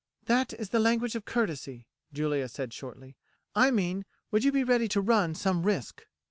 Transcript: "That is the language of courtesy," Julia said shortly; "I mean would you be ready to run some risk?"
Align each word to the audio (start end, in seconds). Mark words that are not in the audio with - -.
"That 0.25 0.51
is 0.53 0.69
the 0.69 0.79
language 0.79 1.13
of 1.13 1.25
courtesy," 1.25 1.85
Julia 2.11 2.47
said 2.49 2.73
shortly; 2.73 3.17
"I 3.53 3.69
mean 3.69 4.03
would 4.31 4.43
you 4.43 4.51
be 4.51 4.63
ready 4.63 4.87
to 4.87 4.99
run 4.99 5.35
some 5.35 5.61
risk?" 5.61 6.07